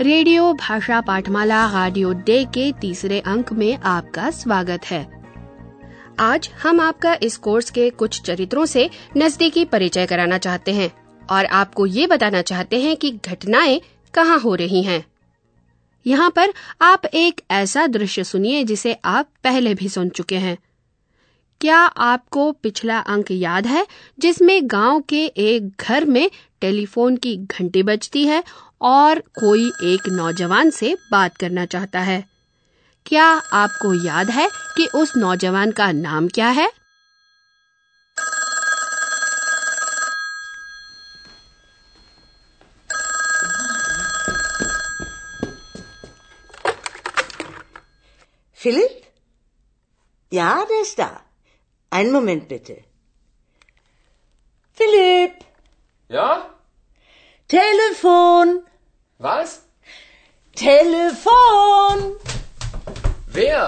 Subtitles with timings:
[0.00, 5.00] Radio भाषा पाठमाला radio D के तीसरे अंक में आपका स्वागत है
[6.20, 10.90] आज हम आपका इस कोर्स के कुछ चरित्रों से नजदीकी परिचय कराना चाहते हैं
[11.30, 13.80] और आपको ये बताना चाहते हैं कि घटनाएँ
[14.14, 15.04] कहाँ हो रही हैं।
[16.06, 16.52] यहाँ पर
[16.82, 20.58] आप एक ऐसा दृश्य सुनिए जिसे आप पहले भी सुन चुके हैं
[21.60, 23.86] क्या आपको पिछला अंक याद है
[24.18, 28.42] जिसमें गाँव के एक घर में टेलीफोन की घंटी बजती है
[28.82, 32.24] और कोई एक नौजवान से बात करना चाहता है
[33.06, 36.70] क्या आपको याद है कि उस नौजवान का नाम क्या है
[48.60, 49.04] Philipp?
[50.32, 51.25] Ja, der ist da.
[51.96, 52.74] Einen Moment bitte.
[54.78, 55.36] Philipp,
[56.10, 56.50] Ja?
[57.50, 58.50] Telefon,
[59.20, 59.52] Was?
[60.56, 62.02] Telefon.
[63.32, 63.62] Wer?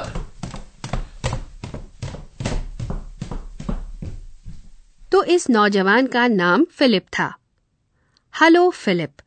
[5.12, 7.32] तो इस नौजवान का नाम फिलिप था
[8.34, 9.22] हेलो फिलिप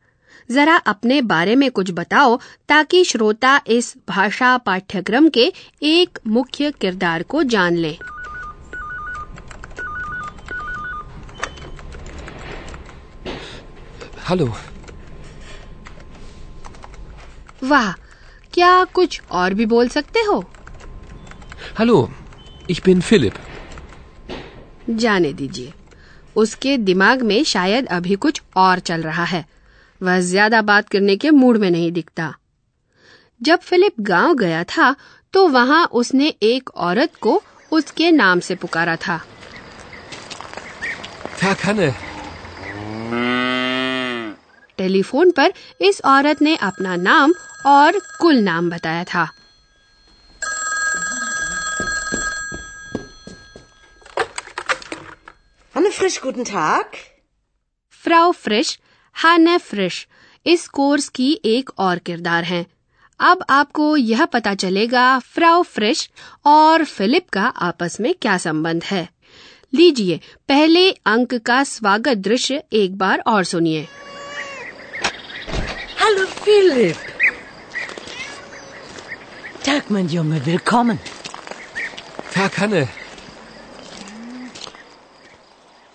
[0.50, 2.36] जरा अपने बारे में कुछ बताओ
[2.68, 7.96] ताकि श्रोता इस भाषा पाठ्यक्रम के एक मुख्य किरदार को जान लें
[14.32, 14.48] Hallo.
[17.64, 17.92] वाह
[18.54, 20.44] क्या कुछ और भी बोल सकते हो
[21.80, 21.96] Hallo.
[22.70, 23.34] Ich bin Philipp.
[24.90, 25.72] जाने दीजिए
[26.36, 29.44] उसके दिमाग में शायद अभी कुछ और चल रहा है
[30.00, 32.34] वह ज़्यादा बात करने के मूड में नहीं दिखता
[33.40, 34.94] जब फिलिप गाँव गया था
[35.32, 39.20] तो वहाँ उसने एक औरत को उसके नाम से पुकारा था
[41.42, 41.92] Verkanne.
[44.78, 47.34] टेलीफोन पर इस औरत ने अपना नाम
[47.66, 49.28] और कुल नाम बताया था।
[55.74, 56.84] Hanne Frisch, guten Tag.
[57.90, 58.78] Frau Frisch
[59.14, 60.06] Hanne Frisch
[60.46, 62.66] इस कोर्स की एक और किरदार हैं।
[63.20, 66.10] अब आपको यह पता चलेगा फ्राउ फ्रिश
[66.46, 69.08] और फिलिप का आपस में क्या संबंध है।
[69.74, 73.88] लीजिए पहले अंक का स्वागत दृश्य एक बार और सुनिए।
[76.02, 76.96] Hallo Philipp.
[79.62, 80.98] Tag, mein Junge, willkommen.
[82.30, 82.80] Verkanne.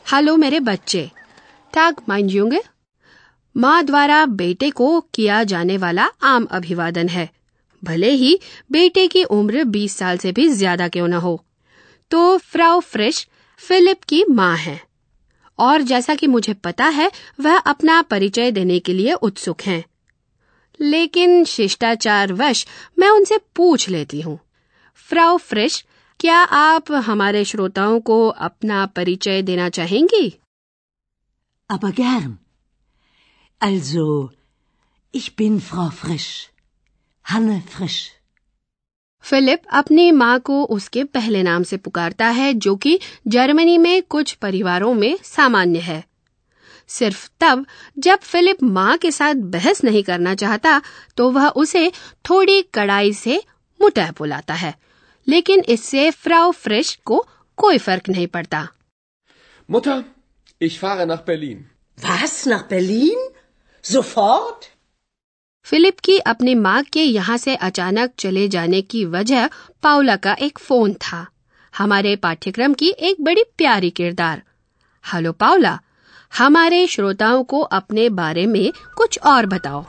[0.06, 1.01] Hello मेरे बच्चे
[1.73, 2.62] टैग माइंड यूँगे
[3.56, 7.29] माँ द्वारा बेटे को किया जाने वाला आम अभिवादन है
[7.84, 8.39] भले ही
[8.72, 11.35] बेटे की उम्र 20 साल से भी ज़्यादा क्यों न हो
[12.12, 13.25] तो फ्राउ फ्रिश
[13.59, 14.79] फिलिप की माँ है
[15.59, 19.84] और जैसा कि मुझे पता है वह अपना परिचय देने के लिए उत्सुक हैं
[20.80, 22.66] लेकिन शिष्टाचार वश
[23.00, 24.40] मैं उनसे पूछ लेती हूँ
[25.10, 25.84] फ्राउ फ्रिश
[26.20, 30.28] क्या आप हमारे श्रोताओं को अपना परिचय देना चाहेंगी
[31.70, 32.30] Aber gern.
[33.62, 34.04] Also,
[35.14, 36.30] ich bin Frau Frisch.
[37.26, 37.98] Hanne Frisch.
[39.24, 44.34] Philipp अपनी माँ को उसके पहले नाम से पुकारता है जो कि जर्मनी में कुछ
[44.34, 46.04] परिवारों में सामान्य है
[46.90, 47.66] सिर्फ़ तब
[47.98, 50.81] जब फिलिप माँ के साथ बहस नहीं करना चाहता
[51.18, 51.92] तो वह उसे
[52.30, 53.42] थोड़ी कड़ाई से
[53.80, 54.74] मुटह बुलाता है
[55.28, 57.25] लेकिन इससे फ्राउ फ्रिश को
[57.58, 58.68] कोई फ़र्क नहीं पड़ता
[59.70, 60.06] Mutter,
[60.62, 61.70] ich fahre nach Berlin.
[61.98, 63.18] Was, nach Berlin?
[63.84, 64.68] Sofort?
[65.66, 69.50] Philipp की अपनी माँ के यहाँ से अचानक चले जाने की वजह
[69.84, 71.25] पाउला का एक फ़ोन था
[71.74, 74.42] हमारे पाठ्यक्रम की एक बड़ी प्यारी किरदार
[75.06, 75.78] हेलो पाउला
[76.31, 79.85] हमारे श्रोताओं को अपने बारे में कुछ और बताओ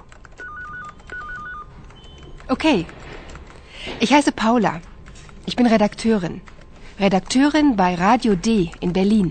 [2.53, 2.77] Okay.
[4.01, 4.71] Ich heiße Paula.
[5.47, 6.37] Ich bin Redakteurin.
[7.01, 8.55] Redakteurin bei Radio D
[8.87, 9.29] in Berlin.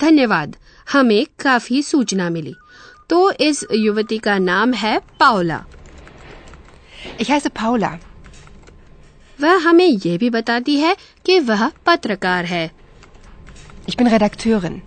[0.00, 0.56] धन्यवाद
[0.92, 2.54] हमें काफ़ी सूचना मिली
[3.10, 5.64] तो इस युवती का नाम है पाउला
[7.20, 7.90] Ich heiße Paula.
[9.38, 10.96] वह हमें ये भी बताती है
[11.26, 12.70] कि वह पत्रकार है
[13.88, 14.78] Ich bin Redakteurin.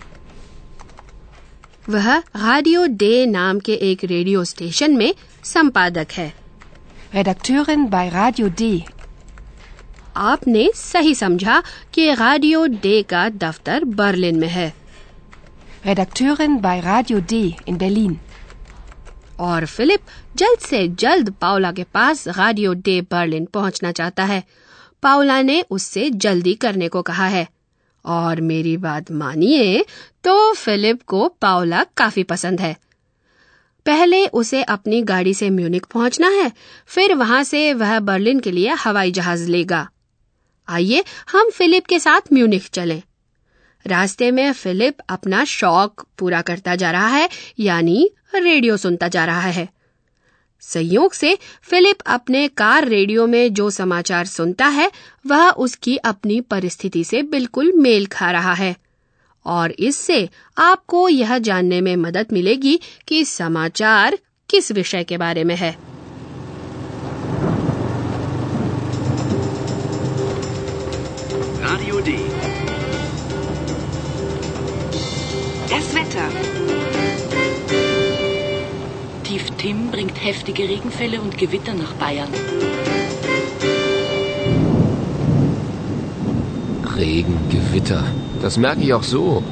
[1.89, 5.13] वह रेडियो डे नाम के एक रेडियो स्टेशन में
[5.43, 6.31] संपादक है
[7.15, 8.67] Redakteurin bei Radio D.
[10.17, 11.61] आपने सही समझा
[11.93, 14.73] कि रेडियो डे का दफ्तर बर्लिन में है
[15.87, 18.13] Redakteurin bei Radio D in Berlin.
[19.39, 19.99] और फिलिप
[20.37, 24.43] जल्द से जल्द पाउला के पास रेडियो डे बर्लिन पहुँचना चाहता है
[25.03, 27.47] पाउला ने उससे जल्दी करने को कहा है
[28.05, 29.85] और मेरी बात मानिए
[30.23, 32.75] तो फिलिप को पाउला काफ़ी पसंद है।
[33.85, 36.51] पहले उसे अपनी गाड़ी से म्यूनिक पहुँचना है,
[36.85, 39.87] फिर वहाँ से वह बर्लिन के लिए हवाई जहाज़ लेगा।
[40.67, 43.01] आइए हम फिलिप के साथ म्यूनिक चलें।
[43.85, 49.41] रास्ते में फिलिप अपना शौक पूरा करता जा रहा है, यानी रेडियो सुनता जा रहा
[49.41, 49.67] है।
[50.61, 54.91] संयोग से फिलिप अपने कार रेडियो में जो समाचार सुनता है,
[55.27, 58.75] वह उसकी अपनी परिस्थिति से बिल्कुल मेल खा रहा है।
[59.45, 64.17] और इससे आपको यह जानने में मदद मिलेगी कि समाचार
[64.49, 65.90] किस विषय के बारे में है।
[80.30, 82.28] heftige Regenfälle und Gewitter nach Bayern.
[86.96, 88.04] Regen, Gewitter.
[88.40, 89.42] Das merke ich auch so.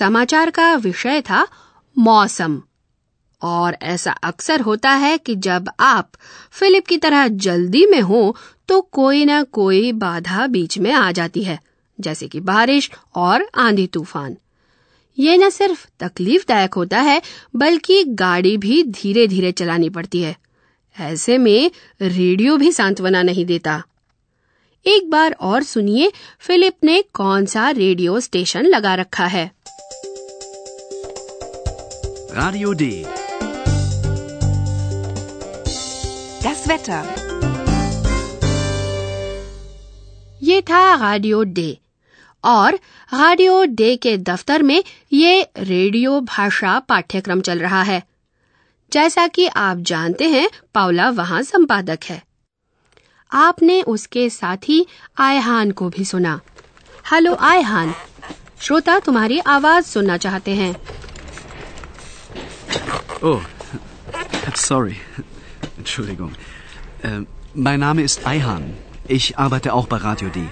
[0.00, 1.46] समाचार का विषय था
[1.98, 2.62] मौसम
[3.41, 6.11] और ऐसा अक्सर होता है कि जब आप
[6.51, 8.35] फिलिप की तरह जल्दी में हो
[8.67, 11.59] तो कोई ना कोई बाधा बीच में आ जाती है,
[11.99, 14.37] जैसे कि बारिश और आंधी तूफ़ान।
[15.19, 17.21] ये न सिर्फ़ तकलीफदायक होता है,
[17.55, 20.35] बल्कि गाड़ी भी धीरे धीरे चलानी पड़ती है।
[20.99, 21.71] ऐसे में
[22.01, 23.83] रेडियो भी सांत्वना नहीं देता।
[24.85, 29.51] एक बार और सुनिए फिलिप ने कौन सा रेडियो स्टेशन लगा रखा है।
[32.35, 33.24] Radio D.
[36.45, 37.03] Das Wetter.
[40.43, 41.77] ये था रेडियो डे
[42.43, 42.75] और
[43.13, 44.83] रेडियो डे के दफ्तर में
[45.13, 48.03] ये रेडियो भाषा पाठ्यक्रम चल रहा है।
[48.93, 52.21] जैसा कि आप जानते हैं पावला वहाँ संपादक है।
[53.31, 54.85] आपने उसके साथी
[55.19, 56.39] आयहान को भी सुना।
[57.11, 57.93] हेलो आयहान
[58.61, 60.75] श्रोता तुम्हारी आवाज़ सुनना चाहते हैं।
[63.23, 63.39] Oh,
[64.55, 64.95] sorry.
[65.85, 66.31] Entschuldigung.
[67.03, 67.21] Äh,
[67.53, 68.63] mein Name ist Eihan.
[69.07, 70.47] Ich arbeite auch bei Radio D.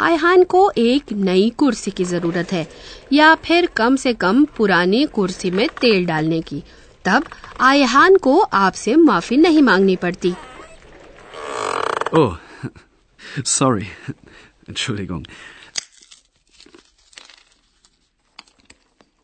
[0.00, 2.66] आयहान को एक नई कुर्सी की ज़रूरत है
[3.12, 6.62] या फिर कम से कम पुरानी कुर्सी में तेल डालने की
[7.04, 7.24] तब
[7.68, 10.34] आयहान को आपसे माफ़ी नहीं मांगनी पड़ती
[12.12, 12.32] Oh,
[13.44, 13.86] sorry.
[14.68, 15.24] Entschuldigung.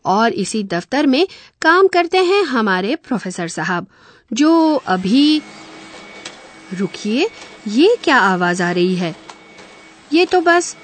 [0.05, 1.27] और इसी दफ्तर में
[1.63, 3.87] काम करते हैं हमारे प्रोफेसर साहब
[4.33, 4.53] जो
[4.87, 5.43] अभी
[6.75, 7.29] रुकिए,
[7.69, 9.15] ये क्या आवाज़ आ रही है
[10.13, 10.77] ये तो बस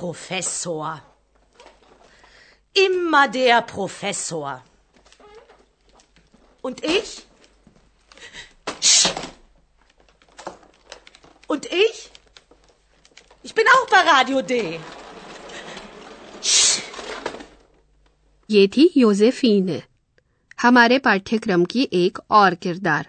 [0.00, 1.02] Professor.
[2.76, 4.62] Immer der Professor.
[6.64, 7.29] Und ich?
[11.50, 11.98] Und ich?
[13.46, 14.78] Ich bin auch bei Radio D.
[18.50, 19.82] ये थी योजेफीन
[20.62, 23.08] हमारे पाठ्यक्रम की एक और किरदार।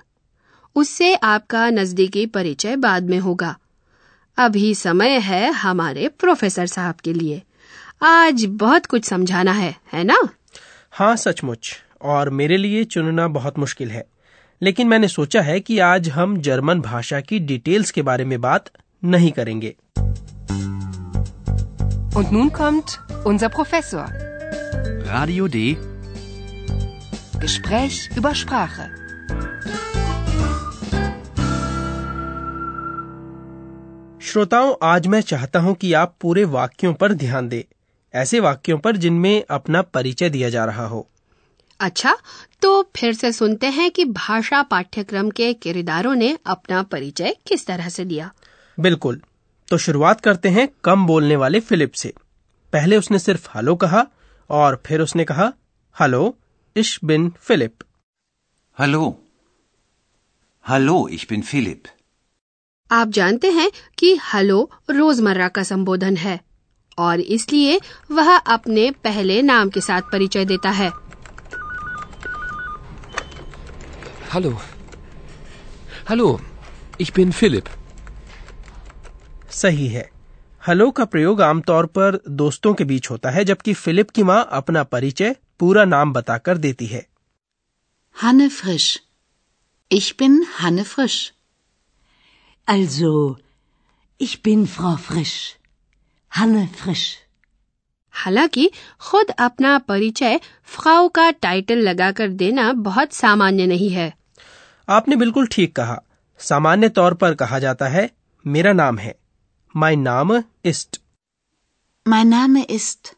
[0.76, 3.58] उससे आपका नजदीकी परिचय बाद में होगा।
[4.38, 7.42] अभी समय है हमारे प्रोफेसर साहब के लिए।
[8.04, 10.18] आज बहुत कुछ समझाना है है ना?
[10.92, 14.06] हाँ सचमुच। और मेरे लिए चुनना बहुत मुश्किल है।
[14.62, 18.70] लेकिन मैंने सोचा है कि आज हम जर्मन भाषा की डिटेल्स के बारे में बात
[19.04, 19.76] नहीं करेंगे
[22.20, 22.94] Und nun kommt
[23.30, 24.02] unser Professor.
[25.12, 25.62] Radio D.
[27.44, 28.88] Gespräch über Sprache.
[34.22, 37.64] श्रोताओं आज मैं चाहता हूँ कि आप पूरे वाक्यों पर ध्यान दें
[38.14, 41.08] ऐसे वाक्यों पर जिनमें अपना परिचय दिया जा रहा हो
[41.82, 42.18] अच्छा
[42.62, 47.90] तो फिर से सुनते हैं कि भाषा पाठ्यक्रम के किरदारों ने अपना परिचय किस तरह
[47.90, 48.32] से दिया।
[48.80, 49.22] बिल्कुल।
[49.70, 52.14] तो शुरुआत करते हैं कम बोलने वाले फिलिप से।
[52.74, 54.06] पहले उसने सिर्फ़ हेलो कहा
[54.50, 55.54] और फिर उसने कहा
[56.02, 56.38] हेलो
[56.78, 57.76] इश बिन Philipp.
[58.80, 59.18] Hello
[60.66, 61.88] Hallo, ich bin Philipp.
[62.92, 66.40] आप जानते हैं कि हेलो रोज़मर्रा का संबोधन है
[66.98, 67.80] और इसलिए
[68.12, 70.92] वह अपने पहले नाम के साथ परिचय देता है।
[74.32, 74.52] Hallo.
[76.10, 76.40] Hallo,
[76.98, 77.70] ich bin Philipp.
[79.52, 80.04] सही है
[80.68, 84.84] हेलो का प्रयोग आमतौर पर दोस्तों के बीच होता है जबकि फिलिप की माँ अपना
[84.84, 87.06] परिचय पूरा नाम बताकर देती है
[88.16, 88.88] Hanne Frisch.
[89.92, 91.20] Ich bin Hanne Frisch.
[92.68, 93.12] Also,
[94.20, 95.36] ich bin Frau Frisch.
[96.32, 97.06] Hanne Frisch.
[98.14, 98.70] हालाँकि
[99.00, 104.21] खुद अपना परिचय फ्राउ का टाइटल लगाकर देना बहुत सामान्य नहीं है
[104.92, 106.02] आपने बिल्कुल ठीक कहा
[106.40, 108.10] सामान्य तौर पर कहा जाता है
[108.46, 109.16] मेरा नाम है
[109.76, 111.00] माई नाम इस्ट
[112.06, 113.10] Mein नाम ist.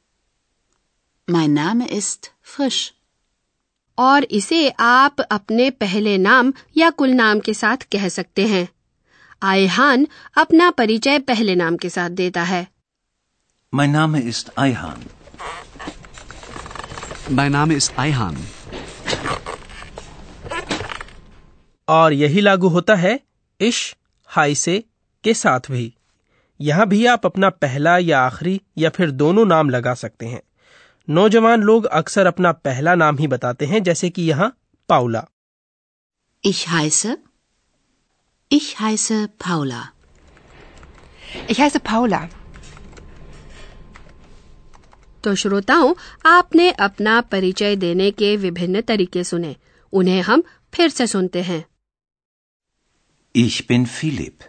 [1.27, 2.79] Mein Name ist Frisch.
[3.97, 8.67] और इसे आप अपने पहले नाम या कुल नाम के साथ कह सकते हैं
[9.41, 12.65] आयहान अपना परिचय पहले नाम के साथ देता है
[13.73, 15.05] Mein Name ist Eihan.
[17.31, 18.37] Mein Name ist Eihan.
[21.87, 23.19] और यही लागू होता है
[23.59, 23.95] इश
[24.29, 24.83] हाई से
[25.23, 25.93] के साथ भी
[26.59, 30.41] यहाँ भी आप अपना पहला या आखिरी या फिर दोनों नाम लगा सकते हैं
[31.07, 34.55] नौजवान लोग अक्सर अपना पहला नाम ही बताते हैं जैसे कि यहाँ
[34.89, 35.25] Paula
[36.43, 37.11] Ich heiße.
[38.51, 39.81] Ich heiße Paula.
[41.47, 42.19] Ich heiße Paula.
[45.23, 45.93] तो श्रोताओं
[46.25, 49.55] आपने अपना परिचय देने के विभिन्न तरीके सुने
[49.93, 51.63] उन्हें हम फिर से सुनते हैं
[53.35, 54.43] Ich bin Philipp.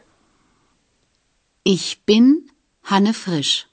[1.64, 2.50] Ich bin
[2.84, 3.66] Hanne Frisch.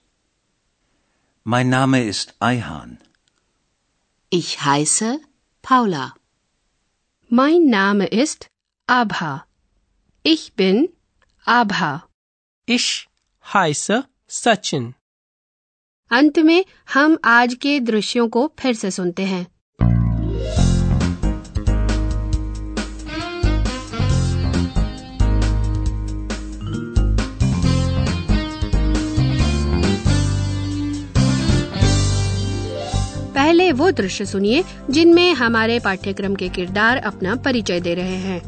[1.44, 2.98] Mein Name ist Eihan.
[4.30, 5.20] Ich heiße
[5.62, 6.16] Paula.
[7.30, 8.48] Mein Name ist
[8.88, 9.46] Abha.
[10.24, 10.88] Ich bin
[11.46, 12.08] Abha.
[12.68, 13.08] इश
[13.42, 13.88] हाइस
[14.30, 14.94] सचिन
[16.12, 19.46] अंत में हम आज के दृश्यों को फिर से सुनते हैं
[33.80, 38.42] वो दृश्य सुनिए जिनमें हमारे पाठ्यक्रम के किरदार अपना परिचय दे रहे हैं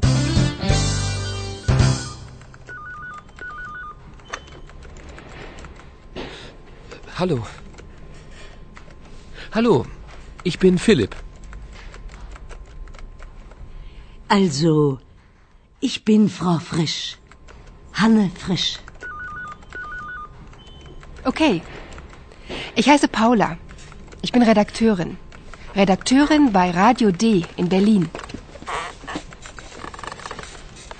[7.15, 7.45] Hallo.
[9.55, 9.85] Hallo,
[10.43, 11.15] ich bin Philipp.
[14.27, 14.99] Also,
[15.79, 17.17] ich bin Frau Frisch.
[17.93, 18.79] Hanne Frisch.
[21.23, 21.61] Okay.
[22.75, 23.57] Ich heiße Paula.
[24.22, 25.16] Ich bin Redakteurin.
[25.76, 28.08] Redakteurin bei Radio D in Berlin.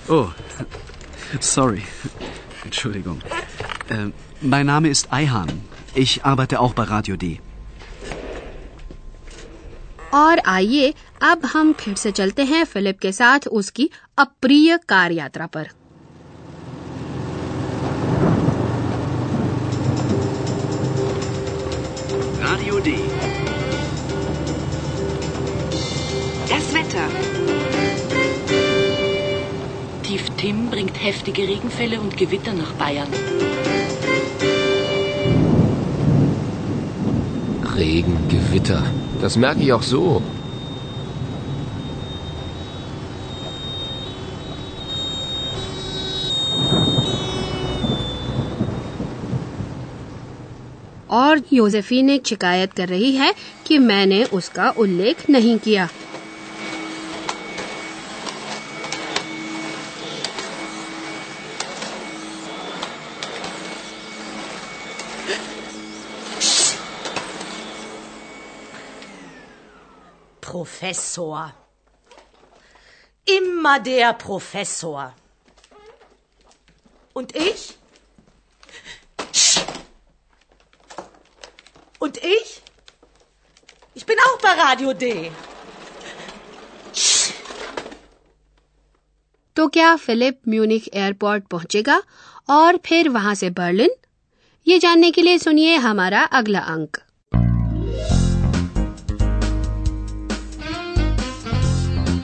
[0.08, 0.28] Oh,
[1.40, 1.82] sorry.
[2.64, 3.20] Entschuldigung.
[3.88, 5.48] Äh, mein Name ist Eihan.
[5.94, 7.40] Ich arbeite auch bei Radio D.
[10.14, 15.46] और आइए अब हम फिर से चलते हैं Philip के साथ उसकी अप्रिय कार यात्रा
[15.46, 15.68] पर
[22.83, 22.95] Radio D.
[26.49, 27.07] Das Wetter.
[30.03, 33.07] Tief Tim bringt heftige Regenfälle und Gewitter nach Bayern.
[37.75, 38.83] Regen, Gewitter.
[39.21, 40.21] Das merke ich auch so.
[51.13, 53.33] और योसेफीन शिकायत कर रही है
[53.67, 55.89] कि मैंने उसका उल्लेख नहीं किया
[70.53, 71.51] Professor.
[73.27, 75.13] Immer der Professor.
[77.15, 77.73] Und ich?
[82.12, 82.62] Und ich?
[83.94, 85.30] Ich bin auch bei Radio D.
[89.56, 92.00] तो क्या फिलिप म्यूनिक एयरपोर्ट पहुंचेगा
[92.50, 93.90] और फिर वहां से बर्लिन
[94.66, 96.98] ये जानने के लिए सुनिए हमारा अगला अंक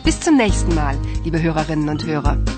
[0.07, 2.58] Bis zum nächsten Mal, liebe Hörerinnen und Hörer.